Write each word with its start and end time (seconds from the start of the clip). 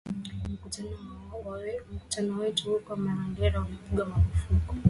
Mkutano 1.93 2.37
wetu 2.39 2.69
huko 2.71 2.95
Marondera 2.95 3.61
ulipigwa 3.61 4.05
marufuku. 4.05 4.75